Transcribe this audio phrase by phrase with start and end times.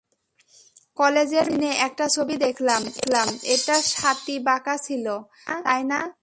[0.95, 2.81] কলেজের ম্যাগাজিনে একটা ছবি দেখলাম
[3.43, 5.05] এটা স্বাতী আঁকা ছিল,
[5.63, 5.99] তাই না?